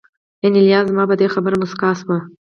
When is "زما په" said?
0.89-1.15